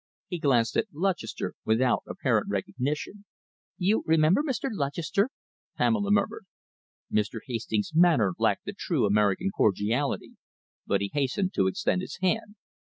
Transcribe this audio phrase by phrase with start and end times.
[0.29, 3.25] He glanced at Lutchester without apparent recognition.
[3.77, 4.67] "You remember Mr.
[4.71, 5.29] Lutchester?"
[5.77, 6.47] Pamela murmured.
[7.13, 7.37] Mr.
[7.45, 10.37] Hastings' manner lacked the true American cordiality,
[10.87, 12.55] but he hastened to extend his hand.